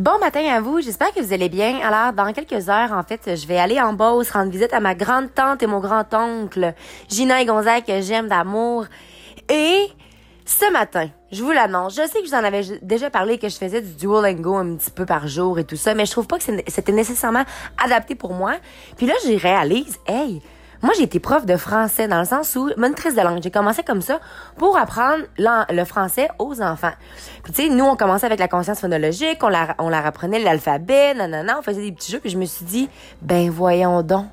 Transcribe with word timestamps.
Bon 0.00 0.18
matin 0.18 0.42
à 0.46 0.62
vous, 0.62 0.80
j'espère 0.80 1.12
que 1.12 1.20
vous 1.20 1.34
allez 1.34 1.50
bien. 1.50 1.78
Alors, 1.86 2.14
dans 2.14 2.32
quelques 2.32 2.70
heures, 2.70 2.92
en 2.92 3.02
fait, 3.02 3.36
je 3.36 3.46
vais 3.46 3.58
aller 3.58 3.78
en 3.78 3.92
Beauce 3.92 4.30
rendre 4.30 4.50
visite 4.50 4.72
à 4.72 4.80
ma 4.80 4.94
grande 4.94 5.34
tante 5.34 5.62
et 5.62 5.66
mon 5.66 5.78
grand-oncle, 5.78 6.72
Gina 7.10 7.42
et 7.42 7.44
Gonzague, 7.44 7.84
que 7.84 8.00
j'aime 8.00 8.26
d'amour. 8.26 8.86
Et 9.50 9.88
ce 10.46 10.72
matin, 10.72 11.10
je 11.30 11.42
vous 11.42 11.50
l'annonce, 11.50 11.96
je 11.96 12.06
sais 12.06 12.20
que 12.20 12.24
je 12.24 12.30
vous 12.30 12.34
en 12.34 12.44
avais 12.44 12.62
déjà 12.80 13.10
parlé, 13.10 13.36
que 13.36 13.50
je 13.50 13.56
faisais 13.56 13.82
du 13.82 13.92
Duolingo 13.92 14.54
un 14.56 14.76
petit 14.76 14.90
peu 14.90 15.04
par 15.04 15.28
jour 15.28 15.58
et 15.58 15.64
tout 15.64 15.76
ça, 15.76 15.92
mais 15.92 16.06
je 16.06 16.12
trouve 16.12 16.26
pas 16.26 16.38
que 16.38 16.44
c'était 16.44 16.92
nécessairement 16.92 17.44
adapté 17.76 18.14
pour 18.14 18.32
moi. 18.32 18.54
Puis 18.96 19.04
là, 19.04 19.12
j'y 19.26 19.36
réalise, 19.36 19.98
hey, 20.06 20.40
moi, 20.82 20.94
j'ai 20.96 21.02
été 21.02 21.20
prof 21.20 21.44
de 21.44 21.56
français 21.56 22.08
dans 22.08 22.20
le 22.20 22.24
sens 22.24 22.56
où, 22.56 22.70
monitrice 22.76 23.14
de 23.14 23.20
langue. 23.20 23.40
J'ai 23.42 23.50
commencé 23.50 23.82
comme 23.82 24.00
ça 24.00 24.18
pour 24.56 24.78
apprendre 24.78 25.24
le 25.36 25.84
français 25.84 26.28
aux 26.38 26.62
enfants. 26.62 26.92
Puis, 27.42 27.52
tu 27.52 27.62
sais, 27.62 27.68
nous, 27.68 27.84
on 27.84 27.96
commençait 27.96 28.26
avec 28.26 28.40
la 28.40 28.48
conscience 28.48 28.80
phonologique, 28.80 29.42
on 29.42 29.48
la, 29.48 29.74
on 29.78 29.88
la 29.90 30.04
apprenait 30.04 30.38
l'alphabet, 30.38 31.14
nanana, 31.14 31.58
on 31.58 31.62
faisait 31.62 31.82
des 31.82 31.92
petits 31.92 32.12
jeux, 32.12 32.20
puis 32.20 32.30
je 32.30 32.38
me 32.38 32.46
suis 32.46 32.64
dit, 32.64 32.88
ben 33.20 33.50
voyons 33.50 34.02
donc. 34.02 34.26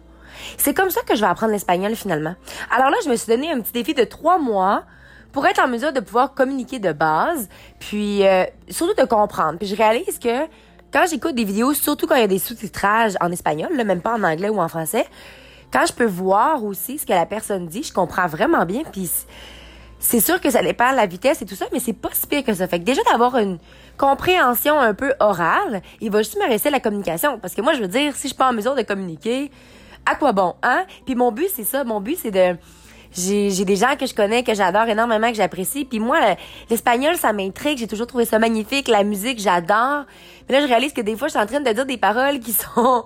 C'est 0.58 0.73
comme 0.73 0.89
ça 0.89 1.02
que 1.02 1.16
je 1.16 1.22
vais 1.22 1.27
apprendre 1.27 1.52
l'espagnol 1.52 1.95
finalement. 1.95 2.36
Alors 2.73 2.89
là, 2.89 2.98
je 3.03 3.09
me 3.09 3.16
suis 3.16 3.27
donné 3.27 3.52
un 3.52 3.59
petit 3.59 3.73
défi 3.73 3.94
de 3.94 4.03
trois 4.03 4.38
mois 4.38 4.84
pour 5.31 5.45
être 5.45 5.61
en 5.61 5.67
mesure 5.67 5.91
de 5.91 6.00
pouvoir 6.00 6.34
communiquer 6.34 6.80
de 6.80 6.91
base, 6.94 7.50
puis 7.80 8.25
euh, 8.25 8.45
surtout 8.70 8.94
de 9.00 9.05
comprendre. 9.05 9.58
Puis 9.58 9.67
je 9.67 9.75
réalise 9.75 10.20
que 10.20 10.45
quand 10.94 11.05
j'écoute 11.09 11.36
des 11.36 11.44
vidéos, 11.44 11.73
surtout 11.73 12.08
quand 12.08 12.16
il 12.16 12.22
y 12.22 12.23
a 12.23 12.27
des 12.27 12.39
sous-titrages 12.39 13.16
en 13.20 13.31
espagnol, 13.31 13.75
là, 13.75 13.84
même 13.84 14.02
pas 14.02 14.14
en 14.14 14.23
anglais 14.23 14.50
ou 14.50 14.61
en 14.61 14.67
français, 14.67 15.05
quand 15.71 15.85
je 15.85 15.94
peux 15.94 16.05
voir 16.05 16.63
aussi 16.63 16.98
ce 16.98 17.05
que 17.05 17.13
la 17.13 17.26
personne 17.26 17.67
dit, 17.67 17.84
je 17.84 17.94
comprends 17.94 18.27
vraiment 18.27 18.66
bien. 18.66 18.84
Puis 18.91 19.09
c'est 19.99 20.20
sûr 20.20 20.39
que 20.39 20.49
ça 20.49 20.62
dépend 20.62 20.91
la 20.91 21.05
vitesse 21.05 21.41
et 21.41 21.45
tout 21.45 21.55
ça, 21.55 21.66
mais 21.73 21.80
c'est 21.80 21.94
pas 21.94 22.09
si 22.13 22.27
pire 22.27 22.44
que 22.44 22.53
ça. 22.53 22.67
Fait 22.67 22.80
que 22.80 22.85
déjà 22.85 23.02
d'avoir 23.12 23.38
une 23.38 23.58
compréhension 23.98 24.80
un 24.80 24.94
peu 24.94 25.13
orale, 25.20 25.81
il 26.02 26.11
va 26.11 26.20
juste 26.20 26.38
me 26.38 26.48
rester 26.48 26.70
la 26.70 26.80
communication. 26.80 27.39
Parce 27.39 27.53
que 27.53 27.61
moi, 27.61 27.73
je 27.73 27.81
veux 27.81 27.88
dire, 27.88 28.16
si 28.16 28.23
je 28.23 28.27
suis 28.27 28.38
pas 28.38 28.49
en 28.49 28.53
mesure 28.53 28.75
de 28.75 28.84
communiquer, 28.84 29.52
à 30.05 30.16
quoi 30.16 30.31
bon, 30.31 30.55
hein? 30.64 30.86
Puis 31.05 31.16
mon 31.16 31.31
but, 31.31 31.50
c'est 31.53 31.64
ça. 31.64 31.83
Mon 31.83 31.99
but, 31.99 32.17
c'est 32.22 32.31
de... 32.31 32.58
J'ai, 33.11 33.49
j'ai 33.49 33.66
des 33.66 33.77
gens 33.77 33.95
que 33.97 34.05
je 34.05 34.14
connais, 34.14 34.44
que 34.44 34.53
j'adore 34.53 34.88
énormément, 34.88 35.30
que 35.30 35.38
j'apprécie. 35.38 35.86
Puis 35.86 35.99
moi, 35.99 36.20
l'espagnol, 36.70 37.16
ça 37.17 37.33
m'intrigue. 37.33 37.77
J'ai 37.80 37.88
toujours 37.88 38.05
trouvé 38.05 38.25
ça 38.25 38.38
magnifique. 38.38 38.88
La 38.88 39.03
musique, 39.03 39.39
j'adore. 39.39 40.05
Mais 40.47 40.55
là, 40.55 40.61
je 40.61 40.67
réalise 40.67 40.94
que 40.94 41.02
des 41.02 41.16
fois, 41.16 41.27
je 41.27 41.31
suis 41.31 41.39
en 41.39 41.45
train 41.45 41.61
de 41.61 41.72
dire 41.72 41.86
des 41.86 41.97
paroles 41.97 42.39
qui 42.39 42.53
sont 42.53 43.05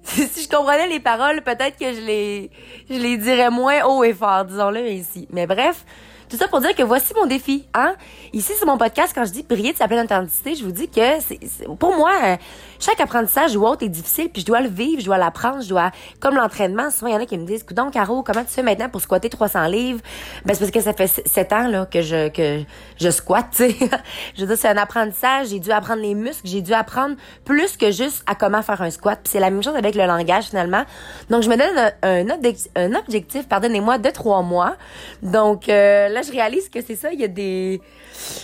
si 0.04 0.42
je 0.42 0.48
comprenais 0.48 0.88
les 0.88 1.00
paroles, 1.00 1.42
peut-être 1.42 1.78
que 1.78 1.92
je 1.92 2.00
les, 2.00 2.50
je 2.88 2.96
les 2.96 3.16
dirais 3.16 3.50
moins 3.50 3.84
haut 3.84 4.02
et 4.04 4.14
fort, 4.14 4.44
disons-le 4.44 4.88
ici. 4.88 5.28
Mais 5.30 5.46
bref, 5.46 5.84
tout 6.30 6.36
ça 6.36 6.46
pour 6.46 6.60
dire 6.60 6.76
que 6.76 6.84
voici 6.84 7.12
mon 7.16 7.26
défi, 7.26 7.66
hein. 7.74 7.96
Ici, 8.32 8.52
c'est 8.56 8.64
mon 8.64 8.78
podcast, 8.78 9.12
quand 9.12 9.24
je 9.24 9.32
dis 9.32 9.42
briller 9.42 9.72
de 9.72 9.76
sa 9.76 9.88
pleine 9.88 10.04
authenticité, 10.04 10.54
je 10.54 10.62
vous 10.62 10.70
dis 10.70 10.88
que 10.88 11.00
c'est, 11.18 11.40
pour 11.76 11.96
moi, 11.96 12.12
euh, 12.22 12.36
chaque 12.78 13.00
apprentissage 13.00 13.56
ou 13.56 13.66
autre 13.66 13.84
est 13.84 13.88
difficile, 13.88 14.28
puis 14.28 14.42
je 14.42 14.46
dois 14.46 14.60
le 14.60 14.68
vivre, 14.68 15.00
je 15.00 15.06
dois 15.06 15.18
l'apprendre, 15.18 15.60
je 15.60 15.68
dois, 15.68 15.90
comme 16.20 16.36
l'entraînement, 16.36 16.92
souvent 16.92 17.08
il 17.08 17.14
y 17.14 17.16
en 17.16 17.20
a 17.20 17.26
qui 17.26 17.36
me 17.36 17.44
disent, 17.44 17.66
donc 17.66 17.94
Caro, 17.94 18.22
comment 18.22 18.44
tu 18.44 18.50
fais 18.50 18.62
maintenant 18.62 18.88
pour 18.88 19.00
squatter 19.00 19.28
300 19.28 19.66
livres? 19.66 20.00
Ben, 20.44 20.54
c'est 20.54 20.60
parce 20.60 20.70
que 20.70 20.80
ça 20.80 20.92
fait 20.92 21.08
7 21.08 21.52
ans, 21.52 21.66
là, 21.66 21.86
que 21.86 22.00
je, 22.00 22.28
que 22.28 22.62
je 23.00 23.10
squatte, 23.10 23.46
tu 23.50 23.68
sais. 23.68 23.76
je 24.36 24.42
veux 24.42 24.46
dire, 24.46 24.56
c'est 24.56 24.68
un 24.68 24.76
apprentissage, 24.76 25.48
j'ai 25.48 25.58
dû 25.58 25.72
apprendre 25.72 26.00
les 26.00 26.14
muscles, 26.14 26.46
j'ai 26.46 26.62
dû 26.62 26.72
apprendre 26.72 27.16
plus 27.44 27.76
que 27.76 27.90
juste 27.90 28.22
à 28.28 28.36
comment 28.36 28.62
faire 28.62 28.80
un 28.82 28.90
squat, 28.90 29.18
puis 29.20 29.32
c'est 29.32 29.40
la 29.40 29.50
même 29.50 29.64
chose 29.64 29.74
avec 29.74 29.89
le 29.96 30.06
langage, 30.06 30.44
finalement. 30.44 30.84
Donc, 31.28 31.42
je 31.42 31.48
me 31.48 31.56
donne 31.56 31.92
un, 32.02 32.94
objectif, 32.94 33.48
pardonnez-moi, 33.48 33.98
de 33.98 34.10
trois 34.10 34.42
mois. 34.42 34.76
Donc, 35.22 35.68
euh, 35.68 36.08
là, 36.08 36.22
je 36.22 36.32
réalise 36.32 36.68
que 36.68 36.80
c'est 36.82 36.96
ça, 36.96 37.12
il 37.12 37.20
y 37.20 37.24
a 37.24 37.28
des... 37.28 37.80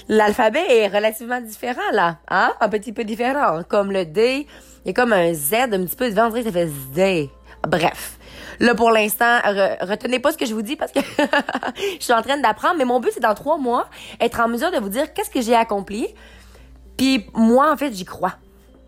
L'alphabet 0.08 0.64
est 0.68 0.88
relativement 0.88 1.40
différent, 1.40 1.90
là. 1.92 2.18
Hein? 2.28 2.52
Un 2.60 2.68
petit 2.68 2.92
peu 2.92 3.04
différent. 3.04 3.62
Comme 3.68 3.92
le 3.92 4.04
D, 4.04 4.46
il 4.84 4.88
y 4.88 4.90
a 4.90 4.92
comme 4.94 5.12
un 5.12 5.34
Z 5.34 5.54
un 5.54 5.84
petit 5.84 5.96
peu 5.96 6.08
devant, 6.08 6.28
on 6.28 6.42
ça 6.42 6.52
fait 6.52 6.68
Z. 6.68 7.28
Bref. 7.66 8.18
Là, 8.60 8.74
pour 8.74 8.90
l'instant, 8.90 9.38
retenez 9.80 10.18
pas 10.18 10.32
ce 10.32 10.38
que 10.38 10.46
je 10.46 10.54
vous 10.54 10.62
dis 10.62 10.76
parce 10.76 10.92
que 10.92 11.00
je 11.98 12.02
suis 12.02 12.12
en 12.12 12.22
train 12.22 12.38
d'apprendre. 12.38 12.76
Mais 12.78 12.84
mon 12.84 13.00
but, 13.00 13.10
c'est 13.12 13.20
dans 13.20 13.34
trois 13.34 13.58
mois, 13.58 13.88
être 14.20 14.40
en 14.40 14.48
mesure 14.48 14.70
de 14.70 14.78
vous 14.78 14.88
dire 14.88 15.12
qu'est-ce 15.12 15.30
que 15.30 15.40
j'ai 15.40 15.54
accompli. 15.54 16.08
Puis 16.96 17.26
moi, 17.34 17.70
en 17.70 17.76
fait, 17.76 17.92
j'y 17.92 18.04
crois. 18.04 18.34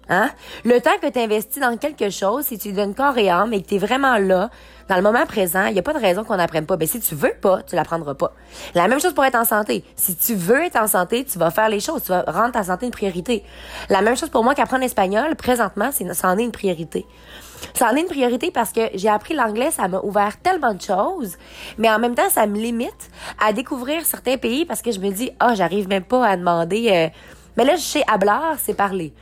Hein? 0.09 0.31
Le 0.65 0.81
temps 0.81 0.97
que 1.01 1.09
tu 1.09 1.19
investis 1.19 1.61
dans 1.61 1.77
quelque 1.77 2.11
chose, 2.11 2.47
si 2.47 2.59
tu 2.59 2.73
donnes 2.73 2.95
corps 2.95 3.19
et 3.19 3.29
âme 3.29 3.53
et 3.53 3.63
que 3.63 3.69
tu 3.69 3.75
es 3.75 3.79
vraiment 3.79 4.17
là, 4.17 4.51
dans 4.89 4.97
le 4.97 5.03
moment 5.03 5.27
présent, 5.27 5.67
il 5.67 5.75
n'y 5.75 5.79
a 5.79 5.83
pas 5.83 5.93
de 5.93 5.99
raison 5.99 6.25
qu'on 6.25 6.37
n'apprenne 6.37 6.65
pas. 6.65 6.77
Ben, 6.77 6.89
si 6.89 6.99
tu 6.99 7.15
veux 7.15 7.35
pas, 7.41 7.63
tu 7.63 7.77
l'apprendras 7.77 8.15
pas. 8.15 8.33
La 8.75 8.89
même 8.89 9.01
chose 9.01 9.13
pour 9.13 9.25
être 9.25 9.35
en 9.35 9.45
santé. 9.45 9.85
Si 9.97 10.17
tu 10.17 10.35
veux 10.35 10.65
être 10.65 10.77
en 10.77 10.87
santé, 10.87 11.25
tu 11.25 11.39
vas 11.39 11.51
faire 11.51 11.69
les 11.69 11.81
choses. 11.81 12.05
Tu 12.05 12.09
vas 12.09 12.23
rendre 12.27 12.53
ta 12.53 12.65
santé 12.65 12.87
une 12.87 12.93
priorité. 12.93 13.45
La 13.91 14.01
même 14.01 14.17
chose 14.17 14.31
pour 14.31 14.45
moi 14.45 14.55
qu'apprendre 14.55 14.83
l'espagnol, 14.83 15.37
présentement, 15.37 15.91
c'est, 15.93 16.13
ça 16.15 16.29
en 16.29 16.39
est 16.39 16.45
une 16.45 16.53
priorité. 16.53 17.05
Ça 17.75 17.91
en 17.91 17.97
est 17.97 18.01
une 18.01 18.07
priorité 18.07 18.51
parce 18.51 18.73
que 18.73 18.81
j'ai 18.95 19.09
appris 19.09 19.35
l'anglais, 19.35 19.71
ça 19.71 19.89
m'a 19.89 20.01
ouvert 20.01 20.41
tellement 20.41 20.75
de 20.75 20.81
choses, 20.81 21.37
mais 21.77 21.91
en 21.91 21.99
même 21.99 22.15
temps, 22.15 22.31
ça 22.31 22.47
me 22.47 22.57
limite 22.57 23.11
à 23.39 23.53
découvrir 23.53 24.07
certains 24.07 24.37
pays 24.37 24.65
parce 24.65 24.81
que 24.81 24.93
je 24.93 25.01
me 25.01 25.11
dis, 25.11 25.33
ah, 25.41 25.49
oh, 25.51 25.55
j'arrive 25.57 25.89
même 25.89 26.05
pas 26.05 26.25
à 26.25 26.37
demander, 26.37 26.89
euh... 26.89 27.09
mais 27.57 27.65
là, 27.65 27.75
je 27.75 27.83
sais 27.83 28.05
hablar, 28.07 28.55
c'est 28.59 28.75
parler. 28.75 29.13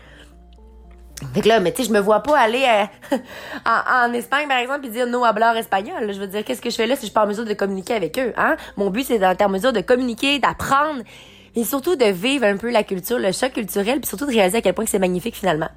Fait 1.35 1.41
que 1.41 1.49
là, 1.49 1.61
mais 1.61 1.73
tu 1.73 1.83
sais, 1.83 1.89
je 1.89 1.93
me 1.93 2.01
vois 2.01 2.23
pas 2.23 2.39
aller 2.39 2.65
euh, 3.13 3.17
en, 3.67 4.13
Espagne, 4.13 4.49
par 4.49 4.59
exemple, 4.59 4.87
et 4.87 4.91
dire 4.91 5.07
no 5.07 5.25
hablar 5.25 5.57
espagnol. 5.57 6.13
Je 6.13 6.19
veux 6.19 6.27
dire, 6.27 6.45
qu'est-ce 6.45 6.61
que 6.61 6.71
je 6.71 6.77
fais 6.77 6.87
là 6.87 6.95
si 6.95 7.03
je 7.03 7.07
suis 7.07 7.15
pas 7.15 7.25
en 7.25 7.27
mesure 7.27 7.45
de 7.45 7.55
communiquer 7.55 7.95
avec 7.95 8.19
eux, 8.19 8.35
hein? 8.37 8.57
Mon 8.77 8.91
but, 8.91 9.05
c'est 9.05 9.19
d'être 9.19 9.43
en 9.43 9.49
mesure 9.49 9.73
de 9.73 9.81
communiquer, 9.81 10.39
d'apprendre 10.39 11.03
et 11.55 11.65
surtout 11.65 11.97
de 11.97 12.05
vivre 12.05 12.45
un 12.45 12.59
peu 12.59 12.71
la 12.71 12.83
culture, 12.83 13.19
le 13.19 13.33
choc 13.33 13.55
culturel, 13.55 14.01
puis 14.01 14.09
surtout 14.09 14.27
de 14.27 14.33
réaliser 14.33 14.59
à 14.59 14.61
quel 14.61 14.75
point 14.75 14.85
c'est 14.87 14.99
magnifique 14.99 15.35
finalement. 15.35 15.71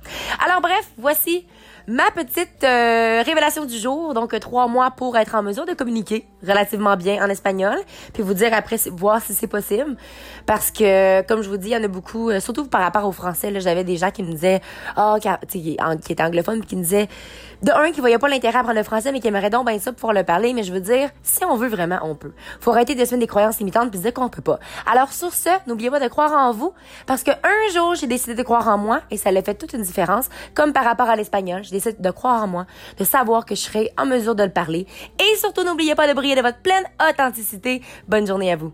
Alors 0.46 0.60
bref, 0.62 0.90
voici 0.98 1.46
ma 1.90 2.12
petite 2.12 2.64
euh, 2.64 3.24
révélation 3.26 3.66
du 3.66 3.78
jour. 3.78 4.14
Donc 4.14 4.40
trois 4.40 4.68
mois 4.68 4.92
pour 4.92 5.18
être 5.18 5.34
en 5.36 5.42
mesure 5.42 5.66
de 5.66 5.74
communiquer 5.74 6.28
relativement 6.48 6.96
bien 6.96 7.24
en 7.26 7.30
espagnol, 7.30 7.76
puis 8.14 8.24
vous 8.24 8.36
dire 8.36 8.54
après 8.54 8.78
voir 8.92 9.22
si 9.22 9.34
c'est 9.34 9.48
possible, 9.48 9.98
parce 10.46 10.72
que 10.72 11.22
comme 11.24 11.42
je 11.42 11.50
vous 11.50 11.58
dis, 11.58 11.70
il 11.70 11.74
y 11.74 11.78
en 11.78 11.84
a 11.84 11.88
beaucoup, 11.88 12.30
euh, 12.30 12.40
surtout 12.40 12.66
par 12.66 12.82
rapport 12.82 13.06
au 13.06 13.12
français. 13.12 13.52
J'avais 13.60 13.84
des 13.84 13.98
gens 13.98 14.12
qui 14.12 14.24
me 14.24 14.32
disaient, 14.32 14.62
oh, 14.98 15.18
qui, 15.20 15.78
étaient 16.10 16.24
anglophones, 16.24 16.64
qui 16.64 16.76
me 16.76 16.84
disaient 16.84 17.10
de 17.64 17.72
un 17.72 17.92
qui 17.92 18.00
voyait 18.00 18.20
pas 18.20 18.30
l'intérêt 18.30 18.58
à 18.58 18.60
apprendre 18.60 18.78
le 18.78 18.84
français, 18.84 19.12
mais 19.12 19.20
qui 19.20 19.28
aimerait 19.28 19.50
donc 19.50 19.68
bien 19.68 19.80
ça 19.80 19.92
pour 19.92 20.02
pouvoir 20.02 20.14
le 20.14 20.24
parler. 20.24 20.54
Mais 20.54 20.64
je 20.64 20.72
veux 20.72 20.80
dire, 20.80 21.10
si 21.24 21.44
on 21.44 21.56
veut 21.58 21.68
vraiment, 21.68 22.00
on 22.04 22.16
peut. 22.16 22.32
Faut 22.62 22.72
arrêter 22.72 22.96
de 22.96 23.04
se 23.04 23.12
mettre 23.12 23.20
des 23.20 23.28
croyances 23.28 23.60
limitantes 23.60 23.90
puis 23.90 24.00
dire 24.00 24.14
qu'on 24.14 24.30
peut 24.30 24.42
pas. 24.42 24.60
Alors 24.86 25.12
sur 25.12 25.34
ce, 25.34 25.50
n'oubliez 25.68 25.90
pas 25.90 26.00
de 26.00 26.08
croire 26.08 26.32
en 26.32 26.52
vous, 26.52 26.74
parce 27.08 27.24
que 27.24 27.32
un 27.32 27.74
jour 27.74 27.96
j'ai 27.96 28.08
décidé 28.08 28.36
de 28.36 28.44
croire 28.44 28.68
en 28.68 28.78
moi 28.78 29.02
et 29.12 29.18
ça 29.18 29.32
l'a 29.32 29.42
fait 29.42 29.56
toute 29.56 29.74
une 29.74 29.82
différence. 29.82 30.30
Comme 30.54 30.72
par 30.72 30.86
rapport 30.86 31.10
à 31.10 31.16
l'espagnol, 31.16 31.64
décidé 31.80 32.02
de 32.02 32.12
croire 32.12 32.44
en 32.44 32.48
moi, 32.48 32.66
de 32.98 33.04
savoir 33.04 33.46
que 33.46 33.56
je 33.56 33.62
serai 33.62 33.92
en 33.98 34.06
mesure 34.06 34.36
de 34.36 34.44
le 34.44 34.52
parler. 34.52 34.88
Et 35.20 35.36
surtout, 35.38 35.64
n'oubliez 35.64 35.96
pas 35.96 36.08
de 36.08 36.14
briller 36.14 36.36
de 36.36 36.42
votre 36.42 36.60
pleine 36.60 36.86
authenticité. 37.10 37.82
Bonne 38.08 38.28
journée 38.28 38.52
à 38.52 38.56
vous. 38.56 38.74